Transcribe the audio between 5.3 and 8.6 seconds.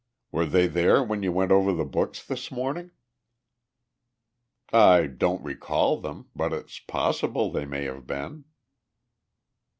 recall them, but it's possible they may have been."